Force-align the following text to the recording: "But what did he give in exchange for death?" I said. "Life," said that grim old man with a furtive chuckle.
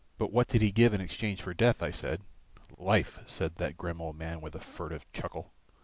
"But 0.17 0.31
what 0.33 0.47
did 0.47 0.63
he 0.63 0.71
give 0.71 0.95
in 0.95 0.99
exchange 1.01 1.43
for 1.43 1.53
death?" 1.53 1.83
I 1.83 1.91
said. 1.91 2.23
"Life," 2.75 3.19
said 3.27 3.57
that 3.57 3.77
grim 3.77 4.01
old 4.01 4.15
man 4.17 4.41
with 4.41 4.55
a 4.55 4.59
furtive 4.59 5.05
chuckle. 5.13 5.53